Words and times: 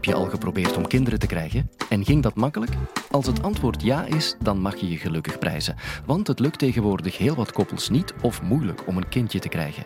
Heb 0.00 0.08
je 0.08 0.20
al 0.20 0.30
geprobeerd 0.30 0.76
om 0.76 0.86
kinderen 0.86 1.18
te 1.18 1.26
krijgen? 1.26 1.70
En 1.88 2.04
ging 2.04 2.22
dat 2.22 2.34
makkelijk? 2.34 2.70
Als 3.10 3.26
het 3.26 3.42
antwoord 3.42 3.82
ja 3.82 4.04
is, 4.04 4.36
dan 4.42 4.60
mag 4.60 4.76
je 4.76 4.88
je 4.88 4.96
gelukkig 4.96 5.38
prijzen. 5.38 5.76
Want 6.06 6.26
het 6.26 6.38
lukt 6.38 6.58
tegenwoordig 6.58 7.18
heel 7.18 7.34
wat 7.34 7.52
koppels 7.52 7.88
niet 7.88 8.14
of 8.22 8.42
moeilijk 8.42 8.86
om 8.86 8.96
een 8.96 9.08
kindje 9.08 9.38
te 9.38 9.48
krijgen. 9.48 9.84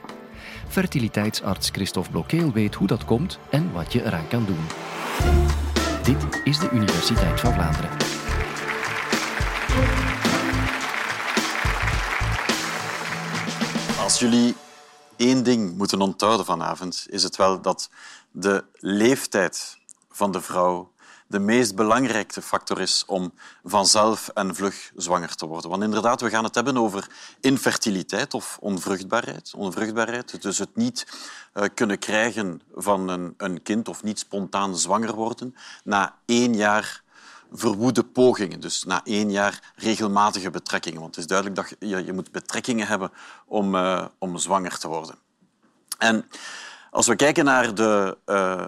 Fertiliteitsarts 0.69 1.71
Christophe 1.71 2.11
Blokkeel 2.11 2.53
weet 2.53 2.75
hoe 2.75 2.87
dat 2.87 3.05
komt 3.05 3.39
en 3.51 3.73
wat 3.73 3.93
je 3.93 4.05
eraan 4.05 4.29
kan 4.29 4.45
doen. 4.45 4.67
Dit 6.03 6.41
is 6.45 6.59
de 6.59 6.71
Universiteit 6.71 7.41
van 7.41 7.53
Vlaanderen. 7.53 7.91
Als 14.01 14.19
jullie 14.19 14.55
één 15.17 15.45
ding 15.45 15.77
moeten 15.77 16.01
onthouden 16.01 16.47
vanavond, 16.47 17.07
is 17.11 17.23
het 17.23 17.37
wel 17.37 17.61
dat 17.61 17.91
de 18.31 18.65
leeftijd 18.79 19.83
van 20.17 20.33
de 20.33 20.41
vrouw 20.41 20.93
de 21.27 21.39
meest 21.39 21.75
belangrijke 21.75 22.43
factor 22.43 22.81
is 22.81 23.05
om 23.07 23.33
vanzelf 23.65 24.29
en 24.29 24.55
vlug 24.55 24.93
zwanger 24.97 25.35
te 25.35 25.47
worden. 25.47 25.71
Want 25.71 25.83
inderdaad, 25.83 26.21
we 26.21 26.31
gaan 26.31 26.45
het 26.45 26.55
hebben 26.55 26.77
over 26.77 27.07
infertiliteit 27.41 28.35
of 28.35 28.57
onvruchtbaarheid. 28.61 29.53
Onvruchtbaarheid, 29.57 30.43
dus 30.43 30.59
het 30.59 30.77
niet 30.77 31.07
uh, 31.55 31.65
kunnen 31.75 31.99
krijgen 31.99 32.63
van 32.75 33.09
een, 33.09 33.35
een 33.37 33.63
kind 33.63 33.89
of 33.89 34.03
niet 34.03 34.19
spontaan 34.19 34.77
zwanger 34.77 35.15
worden 35.15 35.55
na 35.85 36.15
één 36.25 36.55
jaar 36.55 37.03
verwoede 37.53 38.05
pogingen. 38.05 38.61
Dus 38.61 38.85
na 38.85 39.01
één 39.05 39.31
jaar 39.31 39.73
regelmatige 39.77 40.51
betrekkingen. 40.51 41.01
Want 41.01 41.15
het 41.15 41.25
is 41.25 41.31
duidelijk 41.31 41.57
dat 41.57 41.89
je, 41.89 42.05
je 42.05 42.13
moet 42.13 42.33
betrekkingen 42.33 42.87
hebben 42.87 43.13
om, 43.47 43.75
uh, 43.75 44.05
om 44.19 44.39
zwanger 44.39 44.79
te 44.79 44.89
worden. 44.89 45.15
En 45.99 46.29
als 46.91 47.07
we 47.07 47.17
kijken 47.17 47.45
naar 47.45 47.75
de 47.75 48.19
uh, 48.27 48.65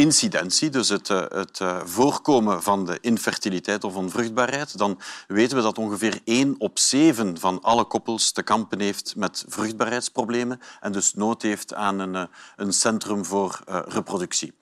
incidentie, 0.00 0.70
dus 0.70 0.88
het, 0.88 1.08
uh, 1.08 1.22
het 1.28 1.60
voorkomen 1.84 2.62
van 2.62 2.86
de 2.86 2.98
infertiliteit 3.00 3.84
of 3.84 3.94
onvruchtbaarheid, 3.94 4.78
dan 4.78 5.00
weten 5.26 5.56
we 5.56 5.62
dat 5.62 5.78
ongeveer 5.78 6.20
1 6.24 6.54
op 6.58 6.78
7 6.78 7.38
van 7.38 7.62
alle 7.62 7.84
koppels 7.84 8.32
te 8.32 8.42
kampen 8.42 8.80
heeft 8.80 9.16
met 9.16 9.44
vruchtbaarheidsproblemen 9.48 10.60
en 10.80 10.92
dus 10.92 11.14
nood 11.14 11.42
heeft 11.42 11.74
aan 11.74 11.98
een, 11.98 12.28
een 12.56 12.72
centrum 12.72 13.24
voor 13.24 13.60
reproductie. 13.64 14.52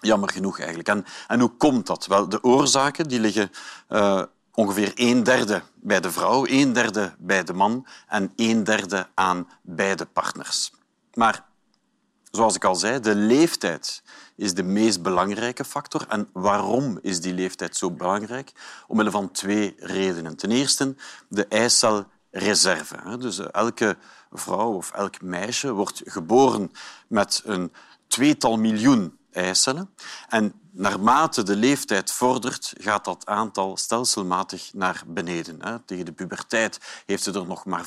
Jammer 0.00 0.30
genoeg 0.30 0.58
eigenlijk. 0.58 0.88
En, 0.88 1.04
en 1.26 1.40
hoe 1.40 1.56
komt 1.56 1.86
dat? 1.86 2.06
Wel, 2.06 2.28
de 2.28 2.42
oorzaken 2.42 3.08
die 3.08 3.20
liggen 3.20 3.50
ongeveer 4.56 4.92
een 4.94 5.22
derde 5.22 5.62
bij 5.74 6.00
de 6.00 6.10
vrouw, 6.10 6.46
een 6.46 6.72
derde 6.72 7.14
bij 7.18 7.44
de 7.44 7.52
man 7.52 7.86
en 8.06 8.32
een 8.36 8.64
derde 8.64 9.08
aan 9.14 9.48
beide 9.62 10.06
partners. 10.06 10.72
Maar 11.14 11.44
zoals 12.36 12.54
ik 12.54 12.64
al 12.64 12.74
zei, 12.74 13.00
de 13.00 13.14
leeftijd 13.14 14.02
is 14.36 14.54
de 14.54 14.62
meest 14.62 15.02
belangrijke 15.02 15.64
factor. 15.64 16.04
En 16.08 16.28
waarom 16.32 16.98
is 17.02 17.20
die 17.20 17.34
leeftijd 17.34 17.76
zo 17.76 17.90
belangrijk? 17.90 18.52
Omwille 18.86 19.10
van 19.10 19.30
twee 19.30 19.74
redenen. 19.78 20.36
Ten 20.36 20.50
eerste 20.50 20.94
de 21.28 21.46
eicelreserve. 21.46 23.18
Dus 23.18 23.50
elke 23.50 23.96
vrouw 24.32 24.72
of 24.72 24.90
elk 24.90 25.20
meisje 25.20 25.72
wordt 25.72 26.02
geboren 26.04 26.72
met 27.08 27.42
een 27.44 27.72
tweetal 28.06 28.56
miljoen 28.56 29.18
eicellen. 29.36 29.90
En 30.28 30.52
naarmate 30.70 31.42
de 31.42 31.56
leeftijd 31.56 32.12
vordert, 32.12 32.72
gaat 32.78 33.04
dat 33.04 33.26
aantal 33.26 33.76
stelselmatig 33.76 34.70
naar 34.72 35.02
beneden. 35.06 35.82
Tegen 35.84 36.04
de 36.04 36.12
puberteit 36.12 36.80
heeft 37.06 37.22
ze 37.22 37.32
er 37.32 37.46
nog 37.46 37.64
maar 37.64 37.86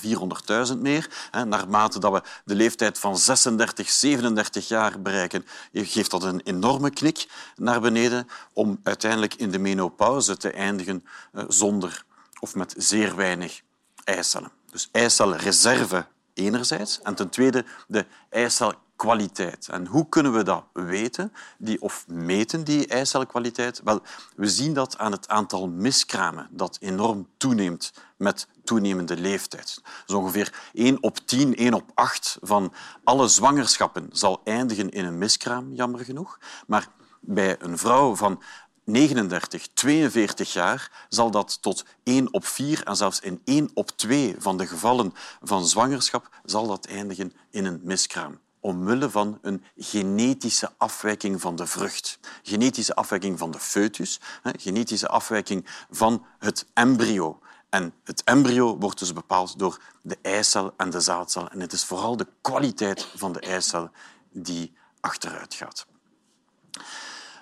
400.000 0.71 0.77
meer. 0.77 1.29
Naarmate 1.45 1.99
dat 1.99 2.11
we 2.11 2.21
de 2.45 2.55
leeftijd 2.55 2.99
van 2.99 3.17
36, 3.17 3.89
37 3.89 4.67
jaar 4.67 5.01
bereiken, 5.01 5.45
geeft 5.73 6.11
dat 6.11 6.23
een 6.23 6.41
enorme 6.43 6.89
knik 6.89 7.27
naar 7.55 7.81
beneden 7.81 8.27
om 8.53 8.79
uiteindelijk 8.83 9.33
in 9.33 9.51
de 9.51 9.59
menopauze 9.59 10.37
te 10.37 10.51
eindigen 10.51 11.05
eh, 11.31 11.43
zonder 11.47 12.03
of 12.39 12.55
met 12.55 12.73
zeer 12.77 13.15
weinig 13.15 13.61
eicellen. 14.03 14.51
Dus 14.71 14.89
eicelreserve 14.91 16.05
enerzijds 16.33 17.01
en 17.01 17.15
ten 17.15 17.29
tweede 17.29 17.65
de 17.87 18.05
eicel 18.29 18.73
kwaliteit. 18.99 19.67
En 19.67 19.85
hoe 19.85 20.09
kunnen 20.09 20.33
we 20.33 20.43
dat 20.43 20.63
weten 20.73 21.33
die, 21.57 21.81
of 21.81 22.05
meten, 22.07 22.63
die 22.63 22.87
eicelkwaliteit? 22.87 23.81
Wel, 23.83 24.01
we 24.35 24.47
zien 24.47 24.73
dat 24.73 24.97
aan 24.97 25.11
het 25.11 25.27
aantal 25.27 25.67
miskramen 25.67 26.47
dat 26.51 26.77
enorm 26.79 27.27
toeneemt 27.37 27.93
met 28.17 28.47
toenemende 28.63 29.17
leeftijd. 29.17 29.81
Dus 30.05 30.15
ongeveer 30.15 30.53
1 30.73 31.03
op 31.03 31.17
10, 31.17 31.55
1 31.55 31.73
op 31.73 31.91
8 31.93 32.37
van 32.41 32.73
alle 33.03 33.27
zwangerschappen 33.27 34.09
zal 34.11 34.41
eindigen 34.43 34.89
in 34.89 35.05
een 35.05 35.17
miskraam, 35.17 35.73
jammer 35.73 36.05
genoeg. 36.05 36.39
Maar 36.67 36.87
bij 37.19 37.55
een 37.59 37.77
vrouw 37.77 38.15
van 38.15 38.41
39, 38.83 39.67
42 39.67 40.53
jaar 40.53 41.05
zal 41.09 41.31
dat 41.31 41.61
tot 41.61 41.85
1 42.03 42.33
op 42.33 42.45
4 42.45 42.83
en 42.83 42.95
zelfs 42.95 43.19
in 43.19 43.41
1 43.45 43.69
op 43.73 43.89
2 43.89 44.35
van 44.39 44.57
de 44.57 44.67
gevallen 44.67 45.13
van 45.41 45.67
zwangerschap 45.67 46.29
zal 46.43 46.67
dat 46.67 46.85
eindigen 46.85 47.33
in 47.49 47.65
een 47.65 47.79
miskraam 47.83 48.39
omwille 48.59 49.09
van 49.09 49.39
een 49.41 49.63
genetische 49.77 50.71
afwijking 50.77 51.41
van 51.41 51.55
de 51.55 51.65
vrucht. 51.67 52.19
Genetische 52.43 52.95
afwijking 52.95 53.39
van 53.39 53.51
de 53.51 53.59
foetus, 53.59 54.19
genetische 54.43 55.07
afwijking 55.07 55.65
van 55.89 56.25
het 56.39 56.65
embryo. 56.73 57.39
En 57.69 57.93
het 58.03 58.23
embryo 58.23 58.77
wordt 58.77 58.99
dus 58.99 59.13
bepaald 59.13 59.59
door 59.59 59.81
de 60.01 60.17
eicel 60.21 60.73
en 60.77 60.89
de 60.89 60.99
zaadcel. 60.99 61.49
En 61.49 61.59
het 61.59 61.73
is 61.73 61.85
vooral 61.85 62.17
de 62.17 62.27
kwaliteit 62.41 63.07
van 63.15 63.33
de 63.33 63.39
eicel 63.39 63.89
die 64.31 64.73
achteruit 64.99 65.53
gaat. 65.53 65.85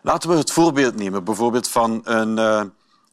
Laten 0.01 0.29
we 0.29 0.35
het 0.35 0.51
voorbeeld 0.51 0.95
nemen 0.95 1.23
bijvoorbeeld 1.23 1.67
van 1.67 2.01
een 2.03 2.37
uh, 2.37 2.63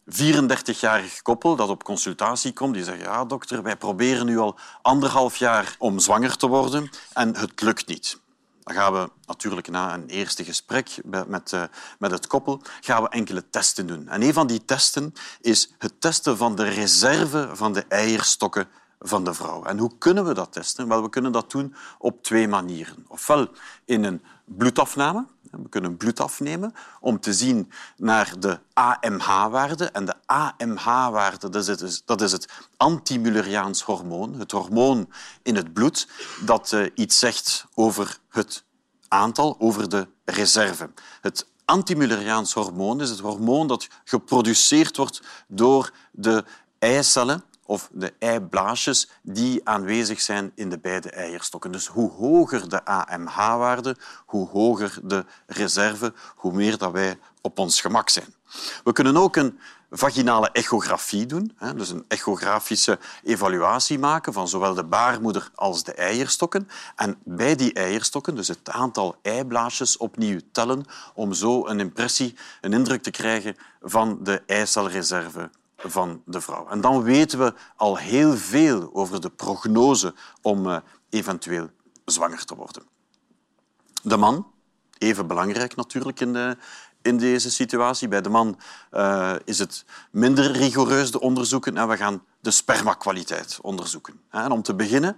34-jarig 0.05 1.21
koppel 1.21 1.55
dat 1.55 1.69
op 1.69 1.83
consultatie 1.83 2.53
komt. 2.53 2.73
Die 2.73 2.83
zegt, 2.83 3.01
ja 3.01 3.25
dokter, 3.25 3.63
wij 3.63 3.77
proberen 3.77 4.25
nu 4.25 4.37
al 4.37 4.57
anderhalf 4.81 5.35
jaar 5.35 5.75
om 5.79 5.99
zwanger 5.99 6.37
te 6.37 6.47
worden 6.47 6.89
en 7.13 7.35
het 7.35 7.61
lukt 7.61 7.87
niet. 7.87 8.19
Dan 8.63 8.75
gaan 8.75 8.93
we 8.93 9.09
natuurlijk 9.25 9.69
na 9.69 9.93
een 9.93 10.07
eerste 10.07 10.43
gesprek 10.43 10.89
met, 11.27 11.51
uh, 11.51 11.63
met 11.99 12.11
het 12.11 12.27
koppel 12.27 12.61
gaan 12.81 13.03
we 13.03 13.09
enkele 13.09 13.49
testen 13.49 13.87
doen. 13.87 14.07
En 14.07 14.21
een 14.21 14.33
van 14.33 14.47
die 14.47 14.65
testen 14.65 15.13
is 15.41 15.73
het 15.77 16.01
testen 16.01 16.37
van 16.37 16.55
de 16.55 16.63
reserve 16.63 17.49
van 17.53 17.73
de 17.73 17.85
eierstokken 17.87 18.67
van 18.99 19.23
de 19.23 19.33
vrouw. 19.33 19.63
En 19.63 19.77
hoe 19.77 19.97
kunnen 19.97 20.25
we 20.25 20.33
dat 20.33 20.51
testen? 20.53 20.87
Wel, 20.87 21.01
we 21.01 21.09
kunnen 21.09 21.31
dat 21.31 21.51
doen 21.51 21.75
op 21.97 22.23
twee 22.23 22.47
manieren. 22.47 23.05
Ofwel 23.07 23.47
in 23.85 24.03
een 24.03 24.21
bloedafname, 24.45 25.25
we 25.63 25.69
kunnen 25.69 25.97
bloed 25.97 26.19
afnemen 26.19 26.73
om 26.99 27.19
te 27.19 27.33
zien 27.33 27.71
naar 27.97 28.33
de 28.39 28.59
AMH-waarde. 28.73 29.85
En 29.85 30.05
de 30.05 30.13
AMH-waarde 30.25 31.49
dat 32.05 32.21
is 32.21 32.31
het, 32.31 32.31
het 32.31 32.49
antimulleriaans 32.77 33.81
hormoon, 33.81 34.33
het 34.33 34.51
hormoon 34.51 35.09
in 35.43 35.55
het 35.55 35.73
bloed 35.73 36.07
dat 36.45 36.71
uh, 36.71 36.89
iets 36.95 37.19
zegt 37.19 37.65
over 37.73 38.19
het 38.29 38.63
aantal, 39.07 39.55
over 39.59 39.89
de 39.89 40.07
reserve. 40.25 40.89
Het 41.21 41.47
antimulleriaans 41.65 42.53
hormoon 42.53 43.01
is 43.01 43.09
het 43.09 43.19
hormoon 43.19 43.67
dat 43.67 43.87
geproduceerd 44.03 44.97
wordt 44.97 45.21
door 45.47 45.91
de 46.11 46.43
eicellen 46.79 47.43
of 47.65 47.89
de 47.91 48.13
eiblaasjes 48.19 49.09
die 49.21 49.61
aanwezig 49.63 50.21
zijn 50.21 50.51
in 50.55 50.69
de 50.69 50.79
beide 50.79 51.09
eierstokken. 51.09 51.71
Dus 51.71 51.87
hoe 51.87 52.11
hoger 52.11 52.69
de 52.69 52.85
AMH-waarde, 52.85 53.95
hoe 54.25 54.47
hoger 54.47 54.99
de 55.03 55.25
reserve, 55.47 56.13
hoe 56.35 56.53
meer 56.53 56.77
dat 56.77 56.91
wij 56.91 57.19
op 57.41 57.59
ons 57.59 57.81
gemak 57.81 58.09
zijn. 58.09 58.33
We 58.83 58.91
kunnen 58.91 59.17
ook 59.17 59.35
een 59.35 59.59
vaginale 59.91 60.49
echografie 60.51 61.25
doen, 61.25 61.57
dus 61.75 61.89
een 61.89 62.05
echografische 62.07 62.99
evaluatie 63.23 63.99
maken 63.99 64.33
van 64.33 64.47
zowel 64.47 64.73
de 64.73 64.83
baarmoeder 64.83 65.49
als 65.55 65.83
de 65.83 65.93
eierstokken. 65.93 66.69
En 66.95 67.17
bij 67.23 67.55
die 67.55 67.73
eierstokken 67.73 68.35
dus 68.35 68.47
het 68.47 68.69
aantal 68.69 69.15
eiblaasjes 69.21 69.97
opnieuw 69.97 70.39
tellen 70.51 70.85
om 71.13 71.33
zo 71.33 71.67
een 71.67 71.79
impressie, 71.79 72.35
een 72.61 72.73
indruk 72.73 73.03
te 73.03 73.11
krijgen 73.11 73.55
van 73.81 74.19
de 74.21 74.43
eicelreserve 74.45 75.49
van 75.85 76.21
de 76.25 76.41
vrouw. 76.41 76.67
En 76.67 76.81
dan 76.81 77.03
weten 77.03 77.39
we 77.39 77.53
al 77.75 77.97
heel 77.97 78.37
veel 78.37 78.89
over 78.93 79.21
de 79.21 79.29
prognose 79.29 80.13
om 80.41 80.67
uh, 80.67 80.77
eventueel 81.09 81.69
zwanger 82.05 82.45
te 82.45 82.55
worden. 82.55 82.83
De 84.03 84.17
man, 84.17 84.51
even 84.97 85.27
belangrijk 85.27 85.75
natuurlijk 85.75 86.19
in, 86.19 86.33
de, 86.33 86.57
in 87.01 87.17
deze 87.17 87.51
situatie. 87.51 88.07
Bij 88.07 88.21
de 88.21 88.29
man 88.29 88.59
uh, 88.91 89.35
is 89.45 89.59
het 89.59 89.85
minder 90.11 90.51
rigoureus 90.51 91.11
de 91.11 91.19
onderzoeken 91.19 91.77
en 91.77 91.87
we 91.87 91.97
gaan 91.97 92.23
de 92.39 92.51
spermakwaliteit 92.51 93.59
onderzoeken. 93.61 94.21
En 94.29 94.51
om 94.51 94.61
te 94.61 94.75
beginnen 94.75 95.17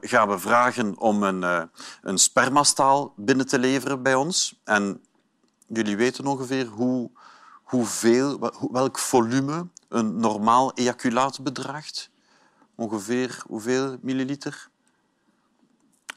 gaan 0.00 0.28
we 0.28 0.38
vragen 0.38 0.98
om 0.98 1.22
een, 1.22 1.68
een 2.02 2.18
spermastaal 2.18 3.12
binnen 3.16 3.46
te 3.46 3.58
leveren 3.58 4.02
bij 4.02 4.14
ons. 4.14 4.60
En 4.64 5.00
jullie 5.66 5.96
weten 5.96 6.26
ongeveer 6.26 6.66
hoe 6.66 7.10
hoeveel, 7.72 8.52
welk 8.70 8.98
volume 8.98 9.66
een 9.88 10.16
normaal 10.16 10.72
ejaculaat 10.74 11.42
bedraagt? 11.42 12.10
Ongeveer 12.74 13.42
hoeveel 13.46 13.96
milliliter? 14.00 14.70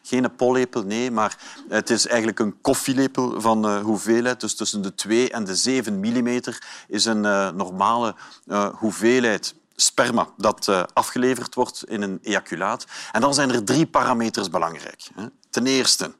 geen 0.01 0.35
pollepel, 0.35 0.83
nee, 0.83 1.11
maar 1.11 1.37
het 1.69 1.89
is 1.89 2.07
eigenlijk 2.07 2.39
een 2.39 2.61
koffielepel 2.61 3.41
van 3.41 3.65
uh, 3.65 3.81
hoeveelheid. 3.81 4.39
Dus 4.39 4.55
tussen 4.55 4.81
de 4.81 4.95
2 4.95 5.31
en 5.31 5.43
de 5.43 5.55
7 5.55 5.99
millimeter 5.99 6.63
is 6.87 7.05
een 7.05 7.23
uh, 7.23 7.51
normale 7.51 8.15
uh, 8.47 8.67
hoeveelheid 8.73 9.55
sperma 9.75 10.27
dat 10.37 10.69
afgeleverd 10.93 11.55
wordt 11.55 11.83
in 11.87 12.01
een 12.01 12.19
ejaculaat. 12.21 12.85
En 13.11 13.21
dan 13.21 13.33
zijn 13.33 13.51
er 13.51 13.63
drie 13.63 13.85
parameters 13.85 14.49
belangrijk. 14.49 15.09
Ten 15.49 15.65
eerste, 15.65 16.11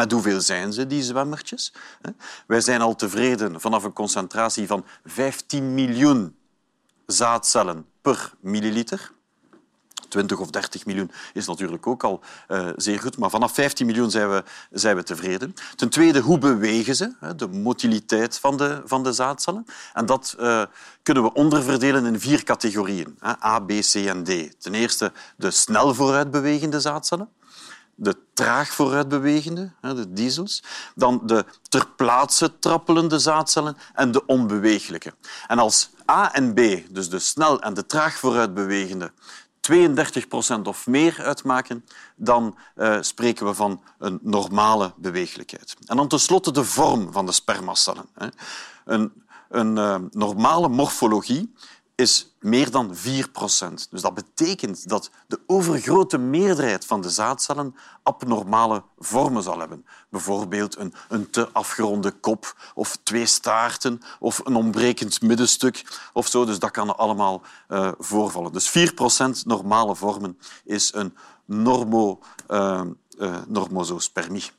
met 0.00 0.12
hoeveel 0.12 0.40
zijn 0.40 0.72
ze, 0.72 0.86
die 0.86 1.02
zwemmertjes? 1.02 1.72
Wij 2.46 2.60
zijn 2.60 2.80
al 2.80 2.94
tevreden 2.94 3.60
vanaf 3.60 3.84
een 3.84 3.92
concentratie 3.92 4.66
van 4.66 4.84
15 5.04 5.74
miljoen 5.74 6.36
zaadcellen 7.06 7.86
per 8.02 8.32
milliliter. 8.40 9.12
20 10.08 10.38
of 10.38 10.50
30 10.50 10.86
miljoen 10.86 11.10
is 11.32 11.46
natuurlijk 11.46 11.86
ook 11.86 12.04
al 12.04 12.20
uh, 12.48 12.68
zeer 12.76 13.00
goed. 13.00 13.18
Maar 13.18 13.30
vanaf 13.30 13.54
15 13.54 13.86
miljoen 13.86 14.10
zijn 14.10 14.30
we, 14.30 14.44
zijn 14.70 14.96
we 14.96 15.02
tevreden. 15.02 15.54
Ten 15.76 15.88
tweede, 15.88 16.20
hoe 16.20 16.38
bewegen 16.38 16.96
ze? 16.96 17.34
De 17.36 17.48
motiliteit 17.48 18.38
van 18.38 18.56
de, 18.56 18.82
van 18.84 19.02
de 19.02 19.12
zaadcellen. 19.12 19.66
En 19.92 20.06
dat 20.06 20.36
uh, 20.40 20.62
kunnen 21.02 21.22
we 21.22 21.32
onderverdelen 21.32 22.06
in 22.06 22.20
vier 22.20 22.44
categorieën. 22.44 23.18
A, 23.44 23.58
B, 23.58 23.68
C 23.68 23.94
en 23.94 24.24
D. 24.24 24.60
Ten 24.60 24.74
eerste 24.74 25.12
de 25.36 25.50
snel 25.50 25.94
vooruitbewegende 25.94 26.80
zaadcellen 26.80 27.28
de 28.00 28.16
traag 28.34 28.68
vooruitbewegende, 28.68 29.72
de 29.80 30.12
diesels, 30.12 30.62
dan 30.94 31.20
de 31.24 31.44
ter 31.68 31.86
plaatse 31.96 32.58
trappelende 32.58 33.18
zaadcellen 33.18 33.76
en 33.94 34.12
de 34.12 34.26
onbewegelijke. 34.26 35.14
En 35.46 35.58
als 35.58 35.90
A 36.10 36.32
en 36.32 36.54
B, 36.54 36.58
dus 36.90 37.10
de 37.10 37.18
snel 37.18 37.60
en 37.60 37.74
de 37.74 37.86
traag 37.86 38.14
vooruitbewegende, 38.18 39.12
32 39.60 40.28
procent 40.28 40.68
of 40.68 40.86
meer 40.86 41.22
uitmaken, 41.22 41.84
dan 42.16 42.56
uh, 42.76 42.96
spreken 43.00 43.46
we 43.46 43.54
van 43.54 43.82
een 43.98 44.18
normale 44.22 44.92
beweeglijkheid. 44.96 45.76
En 45.86 45.96
dan 45.96 46.08
tenslotte 46.08 46.52
de 46.52 46.64
vorm 46.64 47.12
van 47.12 47.26
de 47.26 47.32
spermacellen. 47.32 48.08
Een, 48.84 49.12
een 49.48 49.76
uh, 49.76 49.96
normale 50.10 50.68
morfologie 50.68 51.54
is 52.00 52.34
meer 52.38 52.70
dan 52.70 52.96
4 52.96 53.30
procent. 53.30 53.86
Dus 53.90 54.02
dat 54.02 54.14
betekent 54.14 54.88
dat 54.88 55.10
de 55.26 55.40
overgrote 55.46 56.18
meerderheid 56.18 56.86
van 56.86 57.00
de 57.00 57.10
zaadcellen 57.10 57.74
abnormale 58.02 58.82
vormen 58.98 59.42
zal 59.42 59.58
hebben. 59.58 59.86
Bijvoorbeeld 60.08 60.76
een, 60.76 60.94
een 61.08 61.30
te 61.30 61.48
afgeronde 61.52 62.10
kop 62.10 62.56
of 62.74 62.98
twee 63.02 63.26
staarten 63.26 64.00
of 64.18 64.40
een 64.44 64.54
ontbrekend 64.54 65.22
middenstuk 65.22 66.00
of 66.12 66.26
zo. 66.26 66.44
Dus 66.44 66.58
dat 66.58 66.70
kan 66.70 66.96
allemaal 66.96 67.42
uh, 67.68 67.92
voorvallen. 67.98 68.52
Dus 68.52 68.68
4 68.68 68.94
procent 68.94 69.46
normale 69.46 69.96
vormen 69.96 70.38
is 70.64 70.94
een 70.94 71.16
normo, 71.44 72.18
uh, 72.48 72.82
uh, 73.18 73.36
normosospermie. 73.46 74.50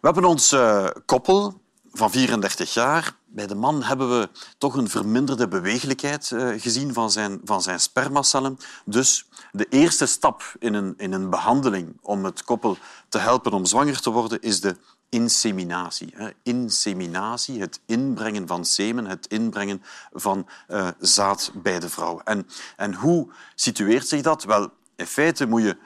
We 0.00 0.06
hebben 0.06 0.24
ons 0.24 0.56
koppel 1.04 1.60
van 1.92 2.10
34 2.10 2.74
jaar. 2.74 3.17
Bij 3.30 3.46
de 3.46 3.54
man 3.54 3.82
hebben 3.82 4.20
we 4.20 4.28
toch 4.58 4.74
een 4.74 4.88
verminderde 4.88 5.48
bewegelijkheid 5.48 6.30
uh, 6.30 6.60
gezien 6.60 6.92
van 6.92 7.10
zijn, 7.10 7.40
van 7.44 7.62
zijn 7.62 7.80
spermacellen. 7.80 8.58
Dus 8.84 9.28
de 9.52 9.66
eerste 9.68 10.06
stap 10.06 10.42
in 10.58 10.74
een, 10.74 10.94
in 10.96 11.12
een 11.12 11.30
behandeling 11.30 11.98
om 12.02 12.24
het 12.24 12.44
koppel 12.44 12.76
te 13.08 13.18
helpen 13.18 13.52
om 13.52 13.64
zwanger 13.64 14.00
te 14.00 14.10
worden, 14.10 14.40
is 14.40 14.60
de 14.60 14.76
inseminatie. 15.08 16.14
Inseminatie, 16.42 17.60
het 17.60 17.80
inbrengen 17.86 18.46
van 18.46 18.64
semen, 18.64 19.06
het 19.06 19.26
inbrengen 19.26 19.82
van 20.12 20.48
uh, 20.68 20.88
zaad 20.98 21.50
bij 21.54 21.78
de 21.78 21.88
vrouw. 21.88 22.20
En, 22.24 22.46
en 22.76 22.94
hoe 22.94 23.28
situeert 23.54 24.08
zich 24.08 24.22
dat? 24.22 24.44
Wel, 24.44 24.70
in 24.96 25.06
feite 25.06 25.46
moet 25.46 25.62
je 25.62 25.76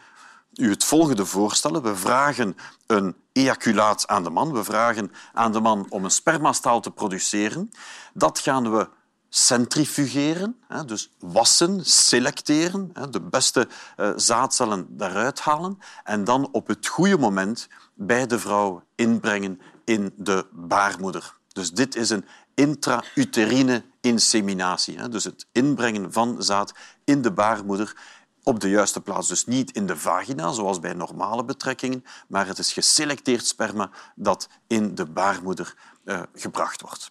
u 0.54 0.70
het 0.70 0.84
volgende 0.84 1.26
voorstellen. 1.26 1.82
We 1.82 1.96
vragen 1.96 2.56
een 2.86 3.16
ejaculaat 3.32 4.06
aan 4.06 4.24
de 4.24 4.30
man. 4.30 4.52
We 4.52 4.64
vragen 4.64 5.12
aan 5.32 5.52
de 5.52 5.60
man 5.60 5.86
om 5.88 6.04
een 6.04 6.10
spermastaal 6.10 6.80
te 6.80 6.90
produceren. 6.90 7.70
Dat 8.14 8.38
gaan 8.38 8.72
we 8.72 8.88
centrifugeren, 9.34 10.56
dus 10.86 11.10
wassen, 11.18 11.84
selecteren, 11.84 12.92
de 13.10 13.20
beste 13.20 13.68
eh, 13.96 14.10
zaadcellen 14.16 14.86
daaruit 14.88 15.40
halen 15.40 15.78
en 16.04 16.24
dan 16.24 16.48
op 16.52 16.66
het 16.66 16.86
goede 16.86 17.18
moment 17.18 17.68
bij 17.94 18.26
de 18.26 18.38
vrouw 18.38 18.82
inbrengen 18.94 19.60
in 19.84 20.12
de 20.16 20.46
baarmoeder. 20.50 21.36
Dus 21.48 21.70
dit 21.70 21.96
is 21.96 22.10
een 22.10 22.26
intrauterine 22.54 23.84
inseminatie, 24.00 25.08
dus 25.08 25.24
het 25.24 25.46
inbrengen 25.52 26.12
van 26.12 26.42
zaad 26.42 26.72
in 27.04 27.22
de 27.22 27.32
baarmoeder 27.32 27.96
op 28.42 28.60
de 28.60 28.68
juiste 28.68 29.00
plaats. 29.00 29.28
Dus 29.28 29.46
niet 29.46 29.70
in 29.70 29.86
de 29.86 29.96
vagina, 29.96 30.52
zoals 30.52 30.80
bij 30.80 30.92
normale 30.92 31.44
betrekkingen, 31.44 32.04
maar 32.28 32.46
het 32.46 32.58
is 32.58 32.72
geselecteerd 32.72 33.46
sperma 33.46 33.90
dat 34.14 34.48
in 34.66 34.94
de 34.94 35.06
baarmoeder 35.06 35.74
uh, 36.04 36.22
gebracht 36.34 36.80
wordt. 36.80 37.10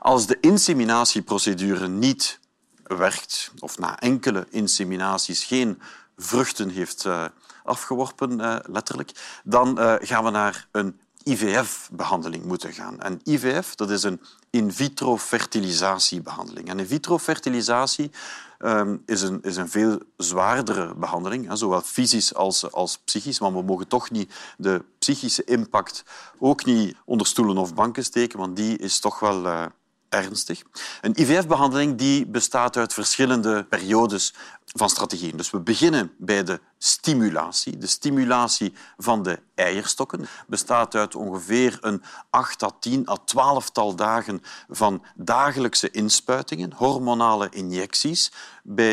Als 0.00 0.26
de 0.26 0.40
inseminatieprocedure 0.40 1.88
niet 1.88 2.40
werkt, 2.82 3.52
of 3.58 3.78
na 3.78 3.98
enkele 4.00 4.46
inseminaties 4.50 5.44
geen 5.44 5.80
vruchten 6.16 6.68
heeft 6.68 7.04
uh, 7.04 7.24
afgeworpen, 7.64 8.40
uh, 8.40 8.56
letterlijk, 8.62 9.40
dan 9.44 9.78
gaan 10.00 10.24
we 10.24 10.30
naar 10.30 10.68
een 10.72 11.00
IVF-behandeling 11.28 12.44
moeten 12.44 12.72
gaan. 12.72 13.00
En 13.00 13.20
IVF 13.24 13.74
dat 13.74 13.90
is 13.90 14.02
een 14.02 14.20
in 14.50 14.72
vitro 14.72 15.18
fertilisatiebehandeling. 15.18 16.68
En 16.68 16.78
in 16.78 16.86
vitro 16.86 17.18
fertilisatie 17.18 18.10
um, 18.58 19.02
is, 19.06 19.22
een, 19.22 19.42
is 19.42 19.56
een 19.56 19.68
veel 19.68 19.98
zwaardere 20.16 20.94
behandeling, 20.94 21.48
zowel 21.52 21.80
fysisch 21.80 22.34
als, 22.34 22.72
als 22.72 22.98
psychisch. 22.98 23.40
Maar 23.40 23.52
we 23.52 23.62
mogen 23.62 23.88
toch 23.88 24.10
niet 24.10 24.34
de 24.56 24.84
psychische 24.98 25.44
impact 25.44 26.04
ook 26.38 26.64
niet 26.64 26.96
onder 27.04 27.26
stoelen 27.26 27.58
of 27.58 27.74
banken 27.74 28.04
steken, 28.04 28.38
want 28.38 28.56
die 28.56 28.78
is 28.78 29.00
toch 29.00 29.20
wel 29.20 29.44
uh, 29.44 29.64
ernstig. 30.08 30.62
Een 31.00 31.20
IVF-behandeling 31.20 31.96
die 31.96 32.26
bestaat 32.26 32.76
uit 32.76 32.92
verschillende 32.92 33.64
periodes 33.64 34.34
van 34.74 34.90
strategieën. 34.90 35.36
Dus 35.36 35.50
we 35.50 35.60
beginnen 35.60 36.12
bij 36.18 36.44
de 36.44 36.60
stimulatie. 36.78 37.78
De 37.78 37.86
stimulatie 37.86 38.72
van 38.96 39.22
de 39.22 39.38
eierstokken 39.54 40.26
bestaat 40.46 40.94
uit 40.94 41.14
ongeveer 41.14 41.78
een 41.80 42.02
8 42.30 42.62
à 42.62 42.70
10 42.80 43.08
à 43.08 43.16
12 43.24 43.70
tal 43.70 43.94
dagen 43.94 44.42
van 44.68 45.02
dagelijkse 45.14 45.90
inspuitingen, 45.90 46.72
hormonale 46.72 47.48
injecties, 47.50 48.32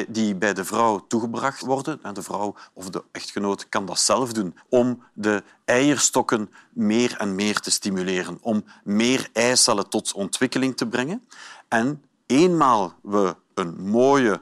die 0.07 0.35
bij 0.35 0.53
de 0.53 0.65
vrouw 0.65 1.07
toegebracht 1.07 1.61
worden. 1.61 1.99
De 2.13 2.21
vrouw 2.21 2.55
of 2.73 2.89
de 2.89 3.03
echtgenoot 3.11 3.69
kan 3.69 3.85
dat 3.85 3.99
zelf 3.99 4.33
doen 4.33 4.57
om 4.69 5.03
de 5.13 5.43
eierstokken 5.65 6.51
meer 6.69 7.15
en 7.17 7.35
meer 7.35 7.59
te 7.59 7.71
stimuleren, 7.71 8.37
om 8.41 8.63
meer 8.83 9.29
eicellen 9.33 9.89
tot 9.89 10.13
ontwikkeling 10.13 10.77
te 10.77 10.87
brengen. 10.87 11.27
En 11.67 12.03
eenmaal 12.25 12.93
we 13.01 13.35
een 13.53 13.81
mooie 13.81 14.41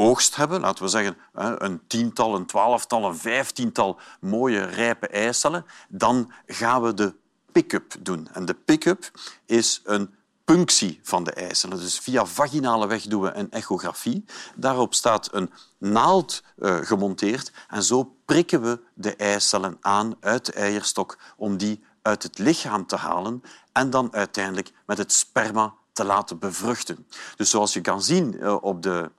oogst 0.00 0.36
hebben, 0.36 0.60
laten 0.60 0.84
we 0.84 0.90
zeggen 0.90 1.16
een 1.32 1.80
tiental, 1.86 2.34
een 2.34 2.46
twaalftal, 2.46 3.04
een 3.04 3.16
vijftiental 3.16 3.98
mooie 4.20 4.64
rijpe 4.64 5.08
eicellen, 5.08 5.66
dan 5.88 6.32
gaan 6.46 6.82
we 6.82 6.94
de 6.94 7.14
pick-up 7.52 7.94
doen. 8.00 8.28
En 8.32 8.44
de 8.44 8.54
pick-up 8.54 9.10
is 9.46 9.80
een 9.84 10.14
punctie 10.44 11.00
van 11.02 11.24
de 11.24 11.32
eicellen. 11.32 11.78
Dus 11.78 11.98
via 11.98 12.26
vaginale 12.26 12.86
weg 12.86 13.02
doen 13.02 13.22
we 13.22 13.32
een 13.32 13.50
echografie. 13.50 14.24
Daarop 14.54 14.94
staat 14.94 15.28
een 15.32 15.50
naald 15.78 16.42
uh, 16.58 16.76
gemonteerd 16.76 17.52
en 17.68 17.82
zo 17.82 18.14
prikken 18.24 18.62
we 18.62 18.80
de 18.94 19.16
eicellen 19.16 19.76
aan 19.80 20.16
uit 20.20 20.46
de 20.46 20.52
eierstok 20.52 21.18
om 21.36 21.56
die 21.56 21.84
uit 22.02 22.22
het 22.22 22.38
lichaam 22.38 22.86
te 22.86 22.96
halen 22.96 23.42
en 23.72 23.90
dan 23.90 24.14
uiteindelijk 24.14 24.72
met 24.86 24.98
het 24.98 25.12
sperma 25.12 25.74
te 25.92 26.04
laten 26.04 26.38
bevruchten. 26.38 27.06
Dus 27.36 27.50
zoals 27.50 27.72
je 27.72 27.80
kan 27.80 28.02
zien 28.02 28.36
uh, 28.36 28.56
op 28.60 28.82
de 28.82 29.10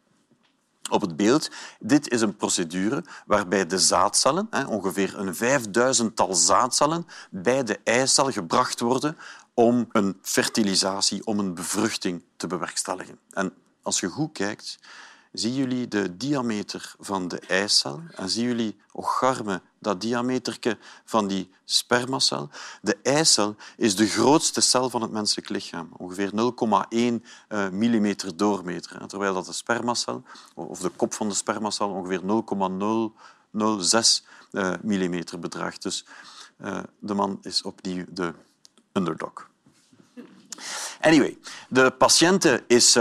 op 0.92 1.02
het 1.02 1.16
beeld. 1.16 1.50
Dit 1.80 2.10
is 2.10 2.22
een 2.22 2.36
procedure 2.36 3.04
waarbij 3.26 3.66
de 3.66 3.80
zaadcellen, 3.80 4.50
ongeveer 4.68 5.20
een 5.20 5.36
vijfduizendtal 5.36 6.34
zaadcellen, 6.34 7.08
bij 7.30 7.64
de 7.64 7.80
eicel 7.84 8.32
gebracht 8.32 8.80
worden 8.80 9.18
om 9.54 9.88
een 9.92 10.20
fertilisatie, 10.22 11.26
om 11.26 11.40
een 11.40 11.54
bevruchting 11.54 12.24
te 12.36 12.48
bewerkstelligen. 12.48 13.20
En 13.30 13.54
als 13.82 14.00
je 14.00 14.08
goed 14.08 14.32
kijkt, 14.32 14.80
zien 15.32 15.54
jullie 15.54 15.88
de 15.88 16.18
diameter 16.18 16.94
van 17.00 17.28
de 17.28 17.40
eicel 17.40 18.02
en 18.16 18.30
zien 18.30 18.46
jullie, 18.46 18.80
ocharme, 18.92 19.62
dat 19.80 20.02
diameter 20.02 20.78
van 21.06 21.28
die 21.28 21.50
spermacel. 21.66 22.50
De 22.82 22.98
eicel 23.04 23.56
is 23.78 23.96
de 23.96 24.08
grootste 24.08 24.62
cel 24.62 24.90
van 24.90 25.02
het 25.02 25.12
menselijk 25.12 25.50
lichaam, 25.50 25.90
ongeveer 25.98 26.30
0,1 26.30 26.34
uh, 27.50 27.70
mm 27.70 28.16
doormeter, 28.36 29.08
terwijl 29.08 29.34
dat 29.34 29.46
de 29.46 29.54
spermacel, 29.54 30.24
of 30.54 30.80
de 30.80 30.90
kop 30.90 31.14
van 31.14 31.30
de 31.30 31.36
spermacel, 31.36 31.90
ongeveer 31.90 32.22
0,006 32.24 34.26
uh, 34.52 34.74
mm 34.82 35.24
bedraagt. 35.40 35.82
Dus 35.82 36.06
uh, 36.62 36.80
de 37.00 37.14
man 37.14 37.40
is 37.42 37.62
opnieuw 37.62 38.06
de 38.10 38.34
underdog. 38.92 39.50
Anyway, 41.00 41.38
de 41.70 41.92
patiënte 41.92 42.64
is 42.68 42.96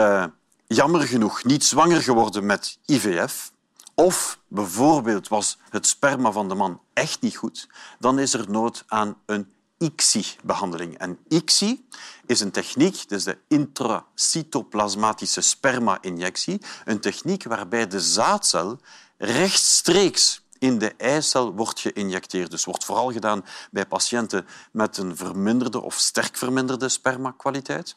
jammer 0.75 1.07
genoeg 1.07 1.45
niet 1.45 1.65
zwanger 1.65 2.03
geworden 2.03 2.47
met 2.47 2.79
IVF, 2.87 3.53
of 3.95 4.39
bijvoorbeeld 4.49 5.29
was 5.29 5.59
het 5.71 5.87
sperma 5.87 6.33
van 6.33 6.49
de 6.49 6.55
man 6.55 6.81
echt 6.93 7.21
niet 7.21 7.37
goed, 7.37 7.69
dan 7.99 8.19
is 8.19 8.35
er 8.35 8.51
nood 8.51 8.85
aan 8.87 9.17
een 9.27 9.53
ICSI-behandeling. 9.79 10.99
En 10.99 11.19
ICSI 11.29 11.87
is 12.27 12.41
een 12.41 12.51
techniek, 12.51 13.09
dus 13.09 13.25
de 13.25 13.39
intracytoplasmatische 13.49 15.41
sperma-injectie, 15.41 16.61
een 16.85 17.01
techniek 17.01 17.45
waarbij 17.45 17.87
de 17.87 18.01
zaadcel 18.01 18.79
rechtstreeks 19.19 20.43
in 20.59 20.79
de 20.79 20.95
eicel 20.97 21.55
wordt 21.55 21.81
geïnjecteerd. 21.81 22.51
Dus 22.51 22.65
wordt 22.65 22.85
vooral 22.85 23.13
gedaan 23.13 23.45
bij 23.71 23.87
patiënten 23.87 24.47
met 24.73 24.97
een 24.97 25.17
verminderde 25.17 25.81
of 25.81 25.95
sterk 25.95 26.37
verminderde 26.37 26.89
spermakwaliteit. 26.89 27.97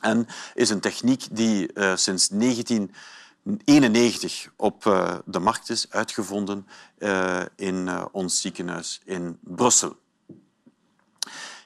En 0.00 0.26
is 0.54 0.70
een 0.70 0.80
techniek 0.80 1.26
die 1.30 1.70
uh, 1.74 1.96
sinds 1.96 2.28
1991 2.28 4.50
op 4.56 4.84
uh, 4.84 5.14
de 5.24 5.38
markt 5.38 5.70
is 5.70 5.90
uitgevonden 5.90 6.66
uh, 6.98 7.42
in 7.56 8.08
ons 8.12 8.40
ziekenhuis 8.40 9.00
in 9.04 9.38
Brussel. 9.40 9.96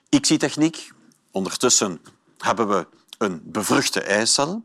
ICSI-techniek. 0.08 0.92
Ondertussen 1.30 2.00
hebben 2.38 2.68
we 2.68 2.86
een 3.18 3.40
bevruchte 3.44 4.00
eicel. 4.00 4.64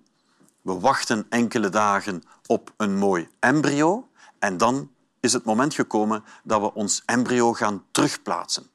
We 0.62 0.80
wachten 0.80 1.26
enkele 1.30 1.70
dagen 1.70 2.24
op 2.46 2.74
een 2.78 2.98
mooi 2.98 3.28
embryo 3.40 4.10
en 4.40 4.58
dan 4.58 4.92
is 5.20 5.34
het 5.34 5.44
moment 5.44 5.74
gekomen 5.74 6.24
dat 6.44 6.62
we 6.62 6.74
ons 6.74 7.02
embryo 7.06 7.54
gaan 7.54 7.86
terugplaatsen. 7.92 8.70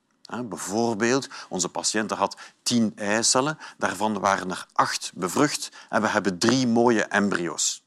Bijvoorbeeld, 0.45 1.29
onze 1.49 1.69
patiënte 1.69 2.15
had 2.15 2.37
tien 2.63 2.93
eicellen, 2.97 3.59
daarvan 3.79 4.21
waren 4.21 4.51
er 4.51 4.67
acht 4.73 5.13
bevrucht 5.15 5.69
en 5.89 6.03
we 6.03 6.09
hebben 6.09 6.39
drie 6.39 6.67
mooie 6.67 7.03
embryo's. 7.03 7.85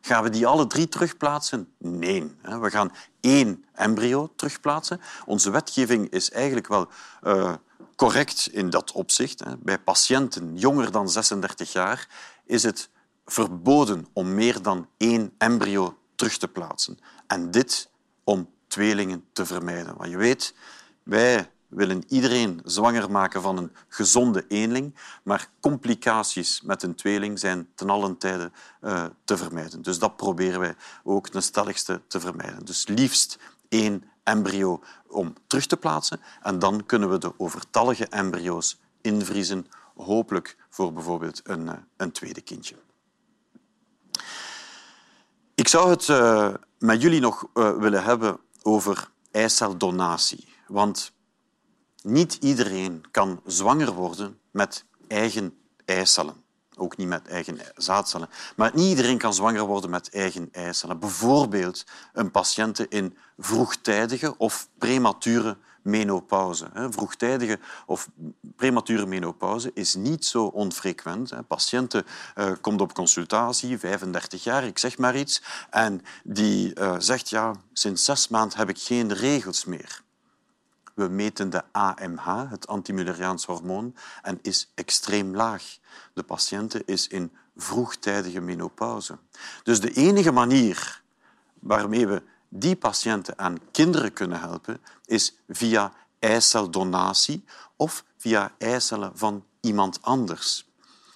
Gaan 0.00 0.22
we 0.22 0.30
die 0.30 0.46
alle 0.46 0.66
drie 0.66 0.88
terugplaatsen? 0.88 1.72
Nee. 1.78 2.36
We 2.42 2.70
gaan 2.70 2.92
één 3.20 3.64
embryo 3.74 4.32
terugplaatsen. 4.36 5.00
Onze 5.26 5.50
wetgeving 5.50 6.10
is 6.10 6.30
eigenlijk 6.30 6.68
wel 6.68 6.88
uh, 7.22 7.54
correct 7.96 8.48
in 8.52 8.70
dat 8.70 8.92
opzicht. 8.92 9.42
Bij 9.58 9.78
patiënten 9.78 10.56
jonger 10.56 10.90
dan 10.90 11.08
36 11.08 11.72
jaar 11.72 12.08
is 12.44 12.62
het 12.62 12.90
verboden 13.24 14.06
om 14.12 14.34
meer 14.34 14.62
dan 14.62 14.88
één 14.96 15.34
embryo 15.38 15.98
terug 16.14 16.36
te 16.36 16.48
plaatsen. 16.48 16.98
En 17.26 17.50
dit 17.50 17.90
om 18.24 18.50
tweelingen 18.66 19.24
te 19.32 19.46
vermijden. 19.46 19.96
Want 19.96 20.10
je 20.10 20.16
weet, 20.16 20.54
wij 21.02 21.50
willen 21.70 22.04
iedereen 22.08 22.60
zwanger 22.64 23.10
maken 23.10 23.42
van 23.42 23.56
een 23.56 23.72
gezonde 23.88 24.44
eenling, 24.48 24.94
maar 25.22 25.50
complicaties 25.60 26.60
met 26.62 26.82
een 26.82 26.94
tweeling 26.94 27.38
zijn 27.38 27.68
ten 27.74 27.90
allen 27.90 28.18
tijde 28.18 28.50
uh, 28.82 29.04
te 29.24 29.36
vermijden. 29.36 29.82
Dus 29.82 29.98
dat 29.98 30.16
proberen 30.16 30.60
wij 30.60 30.74
ook 31.04 31.28
ten 31.28 31.42
stelligste 31.42 32.00
te 32.06 32.20
vermijden. 32.20 32.64
Dus 32.64 32.86
liefst 32.86 33.38
één 33.68 34.04
embryo 34.22 34.82
om 35.08 35.34
terug 35.46 35.66
te 35.66 35.76
plaatsen 35.76 36.20
en 36.42 36.58
dan 36.58 36.86
kunnen 36.86 37.10
we 37.10 37.18
de 37.18 37.32
overtallige 37.36 38.06
embryo's 38.06 38.78
invriezen, 39.00 39.66
hopelijk 39.96 40.56
voor 40.68 40.92
bijvoorbeeld 40.92 41.40
een, 41.42 41.66
uh, 41.66 41.72
een 41.96 42.12
tweede 42.12 42.40
kindje. 42.40 42.76
Ik 45.54 45.68
zou 45.68 45.90
het 45.90 46.08
uh, 46.08 46.54
met 46.78 47.02
jullie 47.02 47.20
nog 47.20 47.46
willen 47.52 48.02
hebben 48.02 48.40
over 48.62 49.10
eiceldonatie. 49.30 50.48
Want 50.66 51.12
niet 52.02 52.34
iedereen 52.40 53.04
kan 53.10 53.40
zwanger 53.46 53.92
worden 53.92 54.38
met 54.50 54.84
eigen 55.08 55.58
eicellen. 55.84 56.34
Ook 56.76 56.96
niet 56.96 57.08
met 57.08 57.28
eigen 57.28 57.58
zaadcellen. 57.76 58.28
Maar 58.56 58.70
niet 58.74 58.88
iedereen 58.88 59.18
kan 59.18 59.34
zwanger 59.34 59.66
worden 59.66 59.90
met 59.90 60.10
eigen 60.10 60.48
eicellen. 60.52 60.98
Bijvoorbeeld 60.98 61.84
een 62.12 62.30
patiënte 62.30 62.88
in 62.88 63.16
vroegtijdige 63.38 64.36
of 64.36 64.68
premature 64.78 65.56
menopauze. 65.82 66.70
Vroegtijdige 66.90 67.58
of 67.86 68.08
premature 68.56 69.06
menopauze 69.06 69.70
is 69.74 69.94
niet 69.94 70.24
zo 70.24 70.44
onfrequent. 70.44 71.32
Patiënte 71.46 72.04
uh, 72.36 72.52
komt 72.60 72.80
op 72.80 72.94
consultatie, 72.94 73.78
35 73.78 74.44
jaar, 74.44 74.64
ik 74.64 74.78
zeg 74.78 74.98
maar 74.98 75.16
iets, 75.16 75.42
en 75.70 76.02
die 76.24 76.78
uh, 76.78 76.94
zegt 76.98 77.28
ja, 77.28 77.54
sinds 77.72 78.04
zes 78.04 78.28
maanden 78.28 78.58
heb 78.58 78.68
ik 78.68 78.78
geen 78.78 79.12
regels 79.12 79.64
meer. 79.64 80.02
We 80.94 81.08
meten 81.08 81.50
de 81.50 81.62
AMH, 81.72 82.50
het 82.50 82.66
antimulleriaans 82.66 83.44
hormoon, 83.44 83.96
en 84.22 84.38
is 84.42 84.72
extreem 84.74 85.36
laag. 85.36 85.78
De 86.14 86.22
patiënte 86.22 86.82
is 86.84 87.08
in 87.08 87.32
vroegtijdige 87.56 88.40
menopauze. 88.40 89.18
Dus 89.62 89.80
de 89.80 89.92
enige 89.92 90.30
manier 90.30 91.02
waarmee 91.58 92.06
we 92.06 92.22
die 92.48 92.76
patiënten 92.76 93.38
aan 93.38 93.58
kinderen 93.70 94.12
kunnen 94.12 94.40
helpen, 94.40 94.80
is 95.04 95.36
via 95.48 95.92
eiceldonatie 96.18 97.44
of 97.76 98.04
via 98.16 98.52
eicellen 98.58 99.12
van 99.14 99.44
iemand 99.60 100.02
anders. 100.02 100.68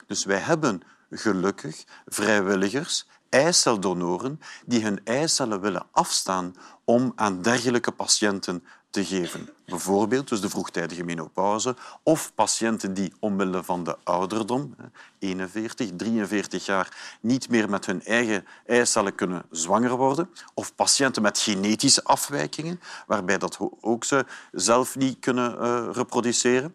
Dus 0.06 0.24
wij 0.24 0.38
hebben 0.38 0.82
gelukkig 1.10 1.84
vrijwilligers, 2.06 3.06
eiceldonoren, 3.28 4.40
die 4.66 4.82
hun 4.82 5.00
eicellen 5.04 5.60
willen 5.60 5.86
afstaan 5.90 6.56
om 6.84 7.12
aan 7.14 7.42
dergelijke 7.42 7.90
patiënten 7.90 8.64
te 8.90 9.04
geven. 9.04 9.48
Bijvoorbeeld 9.66 10.28
dus 10.28 10.40
de 10.40 10.48
vroegtijdige 10.48 11.04
menopauze 11.04 11.76
of 12.02 12.34
patiënten 12.34 12.94
die 12.94 13.12
omwille 13.18 13.64
van 13.64 13.84
de 13.84 13.96
ouderdom, 14.02 14.74
41, 15.18 15.90
43 15.96 16.66
jaar, 16.66 17.16
niet 17.20 17.48
meer 17.48 17.70
met 17.70 17.86
hun 17.86 18.04
eigen 18.04 18.46
eicellen 18.66 19.14
kunnen 19.14 19.42
zwanger 19.50 19.96
worden. 19.96 20.30
Of 20.54 20.74
patiënten 20.74 21.22
met 21.22 21.38
genetische 21.38 22.04
afwijkingen, 22.04 22.80
waarbij 23.06 23.38
dat 23.38 23.58
ook 23.80 24.04
ze 24.04 24.26
zelf 24.52 24.96
niet 24.96 25.18
kunnen 25.18 25.56
uh, 25.60 25.88
reproduceren. 25.92 26.74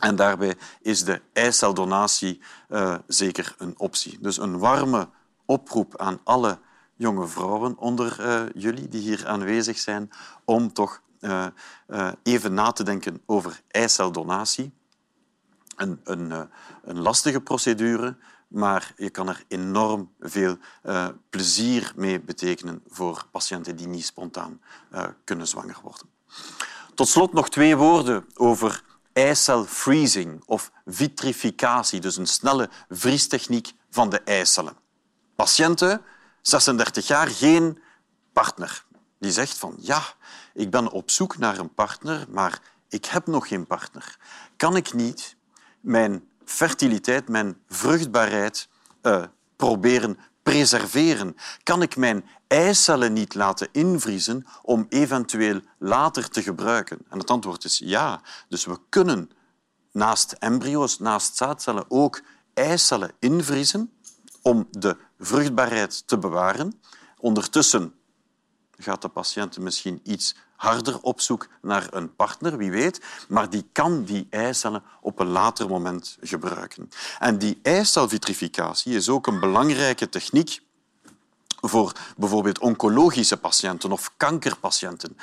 En 0.00 0.16
daarbij 0.16 0.56
is 0.80 1.04
de 1.04 1.20
eiceldonatie 1.32 2.40
uh, 2.68 2.94
zeker 3.06 3.54
een 3.58 3.74
optie. 3.78 4.18
Dus 4.20 4.38
een 4.38 4.58
warme 4.58 5.08
oproep 5.44 5.96
aan 5.96 6.20
alle 6.24 6.58
jonge 6.96 7.26
vrouwen 7.26 7.78
onder 7.78 8.16
uh, 8.20 8.42
jullie 8.54 8.88
die 8.88 9.00
hier 9.00 9.26
aanwezig 9.26 9.78
zijn 9.78 10.10
om 10.44 10.72
toch 10.72 11.02
uh, 11.20 11.46
uh, 11.88 12.12
even 12.22 12.54
na 12.54 12.72
te 12.72 12.82
denken 12.82 13.22
over 13.26 13.62
eiceldonatie. 13.68 14.72
Een, 15.76 16.00
een, 16.04 16.30
uh, 16.30 16.40
een 16.84 16.98
lastige 16.98 17.40
procedure, 17.40 18.16
maar 18.48 18.92
je 18.96 19.10
kan 19.10 19.28
er 19.28 19.44
enorm 19.48 20.12
veel 20.20 20.56
plezier 21.30 21.92
mee 21.96 22.20
betekenen 22.20 22.82
voor 22.86 23.26
patiënten 23.30 23.76
die 23.76 23.86
niet 23.86 24.04
spontaan 24.04 24.60
kunnen 25.24 25.48
zwanger 25.48 25.78
worden. 25.82 26.06
Tot 26.94 27.08
slot 27.08 27.32
nog 27.32 27.50
twee 27.50 27.76
woorden 27.76 28.24
over 28.34 28.82
eicelfreezing 29.12 30.42
of 30.46 30.70
vitrificatie, 30.86 32.00
dus 32.00 32.16
een 32.16 32.26
snelle 32.26 32.70
vriestechniek 32.88 33.72
van 33.90 34.10
de 34.10 34.20
eicellen. 34.20 34.76
Patiënten, 35.36 36.02
36 36.42 37.06
jaar, 37.06 37.28
geen 37.28 37.82
partner. 38.32 38.84
Die 39.18 39.32
zegt 39.32 39.58
van 39.58 39.76
ja, 39.80 40.02
ik 40.58 40.70
ben 40.70 40.90
op 40.90 41.10
zoek 41.10 41.38
naar 41.38 41.58
een 41.58 41.74
partner, 41.74 42.26
maar 42.30 42.60
ik 42.88 43.04
heb 43.04 43.26
nog 43.26 43.48
geen 43.48 43.66
partner. 43.66 44.18
Kan 44.56 44.76
ik 44.76 44.92
niet 44.92 45.36
mijn 45.80 46.28
fertiliteit, 46.44 47.28
mijn 47.28 47.56
vruchtbaarheid 47.68 48.68
uh, 49.02 49.24
proberen 49.56 50.18
preserveren? 50.42 51.36
Kan 51.62 51.82
ik 51.82 51.96
mijn 51.96 52.24
eicellen 52.46 53.12
niet 53.12 53.34
laten 53.34 53.68
invriezen 53.72 54.46
om 54.62 54.86
eventueel 54.88 55.60
later 55.78 56.28
te 56.28 56.42
gebruiken? 56.42 56.98
En 57.08 57.18
het 57.18 57.30
antwoord 57.30 57.64
is 57.64 57.78
ja. 57.84 58.20
Dus 58.48 58.64
we 58.64 58.78
kunnen 58.88 59.30
naast 59.92 60.32
embryo's, 60.32 60.98
naast 60.98 61.36
zaadcellen 61.36 61.84
ook 61.88 62.22
eicellen 62.54 63.12
invriezen 63.18 63.92
om 64.42 64.68
de 64.70 64.96
vruchtbaarheid 65.18 66.06
te 66.06 66.18
bewaren. 66.18 66.80
Ondertussen 67.18 67.94
gaat 68.78 69.02
de 69.02 69.08
patiënt 69.08 69.58
misschien 69.58 70.00
iets 70.02 70.34
harder 70.58 71.00
op 71.00 71.20
zoek 71.20 71.48
naar 71.62 71.86
een 71.90 72.14
partner, 72.14 72.56
wie 72.56 72.70
weet, 72.70 73.00
maar 73.28 73.50
die 73.50 73.64
kan 73.72 74.04
die 74.04 74.26
eicellen 74.30 74.82
op 75.00 75.18
een 75.18 75.26
later 75.26 75.68
moment 75.68 76.18
gebruiken. 76.20 76.90
En 77.18 77.38
die 77.38 77.58
eicelvitrificatie 77.62 78.94
is 78.94 79.08
ook 79.08 79.26
een 79.26 79.40
belangrijke 79.40 80.08
techniek 80.08 80.60
voor 81.60 81.92
bijvoorbeeld 82.16 82.58
oncologische 82.58 83.36
patiënten 83.36 83.92
of 83.92 84.12
kankerpatiënten 84.16 85.16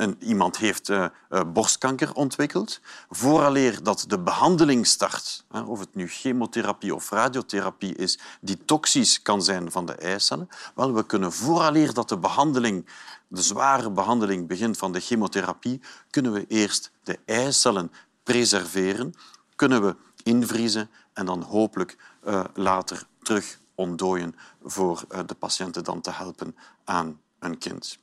een, 0.00 0.16
iemand 0.18 0.56
heeft 0.56 0.88
uh, 0.88 1.04
uh, 1.30 1.40
borstkanker 1.52 2.12
ontwikkeld, 2.14 2.80
vooraleer 3.10 3.82
dat 3.82 4.04
de 4.08 4.18
behandeling 4.18 4.86
start, 4.86 5.44
hè, 5.50 5.60
of 5.60 5.78
het 5.78 5.94
nu 5.94 6.08
chemotherapie 6.08 6.94
of 6.94 7.10
radiotherapie 7.10 7.94
is, 7.94 8.18
die 8.40 8.64
toxisch 8.64 9.22
kan 9.22 9.42
zijn 9.42 9.70
van 9.70 9.86
de 9.86 9.94
eicellen, 9.94 10.48
wel, 10.74 10.94
we 10.94 11.06
kunnen 11.06 11.32
vooraleer 11.32 11.94
dat 11.94 12.08
de 12.08 12.18
behandeling, 12.18 12.88
de 13.28 13.42
zware 13.42 13.90
behandeling 13.90 14.48
begint 14.48 14.76
van 14.76 14.92
de 14.92 15.00
chemotherapie, 15.00 15.80
kunnen 16.10 16.32
we 16.32 16.44
eerst 16.48 16.90
de 17.02 17.18
eicellen 17.24 17.92
preserveren, 18.22 19.14
kunnen 19.56 19.82
we 19.82 19.96
invriezen 20.22 20.90
en 21.12 21.26
dan 21.26 21.42
hopelijk 21.42 21.96
uh, 22.26 22.44
later 22.54 23.06
terug 23.22 23.58
ontdooien 23.74 24.34
voor 24.62 25.04
eh, 25.08 25.20
de 25.26 25.34
patiënten 25.34 25.84
dan 25.84 26.00
te 26.00 26.10
helpen 26.10 26.56
aan 26.84 27.20
een 27.38 27.58
kind. 27.58 27.98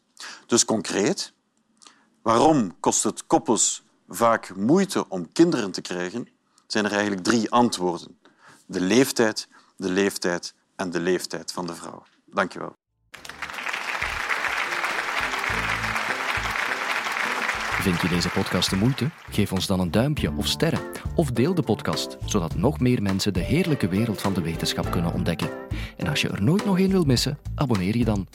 Dus 0.46 0.66
concreet, 0.66 1.34
waarom 2.28 2.80
kost 2.80 3.04
het 3.04 3.28
koppels 3.28 3.84
vaak 4.08 4.56
moeite 4.56 5.10
om 5.10 5.32
kinderen 5.32 5.72
te 5.72 5.82
krijgen? 5.82 6.28
Zijn 6.68 6.86
er 6.86 6.92
eigenlijk 6.92 7.24
drie 7.24 7.52
antwoorden. 7.52 8.20
De 8.66 8.82
leeftijd, 8.82 9.48
de 9.78 9.90
leeftijd 9.90 10.54
en 10.76 10.90
de 10.90 11.00
leeftijd 11.00 11.52
van 11.52 11.68
de 11.68 11.76
vrouw. 11.76 12.04
Dank 12.26 12.54
je 12.54 12.60
wel. 12.60 12.76
Vind 17.82 18.02
je 18.02 18.08
deze 18.08 18.30
podcast 18.30 18.70
de 18.70 18.76
moeite? 18.76 19.10
Geef 19.30 19.52
ons 19.52 19.68
dan 19.68 19.80
een 19.80 19.92
duimpje 19.92 20.32
of 20.38 20.48
sterren. 20.48 20.82
Of 21.16 21.32
deel 21.32 21.56
de 21.56 21.64
podcast, 21.64 22.18
zodat 22.26 22.56
nog 22.56 22.80
meer 22.80 23.02
mensen 23.02 23.34
de 23.34 23.40
heerlijke 23.40 23.88
wereld 23.88 24.22
van 24.22 24.34
de 24.34 24.42
wetenschap 24.42 24.92
kunnen 24.92 25.14
ontdekken. 25.14 25.50
En 25.98 26.08
als 26.08 26.22
je 26.22 26.30
er 26.30 26.44
nooit 26.44 26.66
nog 26.66 26.80
één 26.80 26.92
wil 26.92 27.04
missen, 27.04 27.40
abonneer 27.56 27.98
je 27.98 28.06
dan. 28.06 28.28